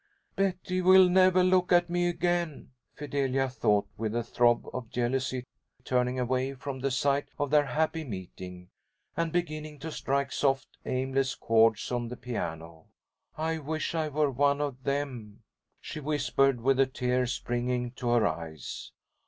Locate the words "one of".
14.31-14.81